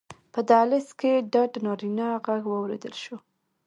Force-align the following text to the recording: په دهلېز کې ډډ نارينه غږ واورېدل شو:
په 0.33 0.39
دهلېز 0.49 0.87
کې 0.99 1.11
ډډ 1.33 1.51
نارينه 1.65 2.07
غږ 2.25 2.43
واورېدل 2.49 2.93
شو: 3.03 3.15